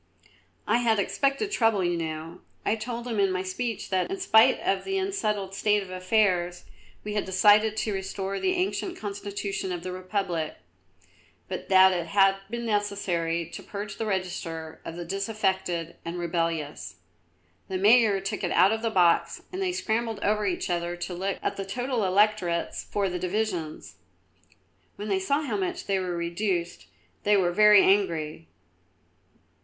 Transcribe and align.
"I 0.65 0.79
had 0.79 0.97
expected 0.97 1.51
trouble, 1.51 1.83
you 1.83 1.95
know. 1.95 2.41
I 2.65 2.75
told 2.75 3.05
them 3.05 3.19
in 3.19 3.31
my 3.31 3.43
speech 3.43 3.91
that, 3.91 4.09
in 4.09 4.19
spite 4.19 4.59
of 4.61 4.83
the 4.83 4.97
unsettled 4.97 5.53
state 5.53 5.83
of 5.83 5.91
affairs, 5.91 6.65
we 7.03 7.13
had 7.13 7.23
decided 7.23 7.77
to 7.77 7.93
restore 7.93 8.39
the 8.39 8.55
ancient 8.55 8.97
Constitution 8.97 9.71
of 9.71 9.83
the 9.83 9.91
Republic, 9.91 10.55
but 11.47 11.69
that 11.69 11.91
it 11.93 12.07
had 12.07 12.37
been 12.49 12.65
necessary 12.65 13.45
to 13.51 13.61
purge 13.61 13.99
the 13.99 14.07
register 14.07 14.81
of 14.83 14.95
the 14.95 15.05
disaffected 15.05 15.97
and 16.03 16.17
rebellious. 16.17 16.95
The 17.67 17.77
Mayor 17.77 18.19
took 18.21 18.43
it 18.43 18.49
out 18.51 18.71
of 18.71 18.81
the 18.81 18.89
box 18.89 19.43
and 19.53 19.61
they 19.61 19.71
scrambled 19.71 20.19
over 20.23 20.47
each 20.47 20.71
other 20.71 20.95
to 20.97 21.13
look 21.13 21.37
at 21.43 21.57
the 21.57 21.63
total 21.63 22.03
electorates 22.05 22.83
for 22.83 23.07
the 23.07 23.19
divisions. 23.19 23.97
When 24.95 25.09
they 25.09 25.19
saw 25.19 25.43
how 25.43 25.57
much 25.57 25.85
they 25.85 25.99
were 25.99 26.17
reduced 26.17 26.87
they 27.21 27.37
were 27.37 27.51
very 27.51 27.83
angry. 27.83 28.47